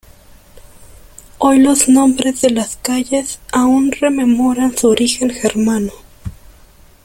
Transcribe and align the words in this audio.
Hoy 1.37 1.59
los 1.59 1.87
nombres 1.87 2.41
de 2.41 2.49
las 2.49 2.75
calles 2.77 3.39
aún 3.53 3.91
rememoran 3.91 4.75
su 4.75 4.87
origen 4.89 5.29
germano. 5.29 5.91